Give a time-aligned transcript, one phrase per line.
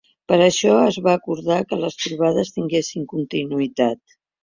[0.31, 4.21] Per això es va acordar que les trobades tinguessin continuïtat.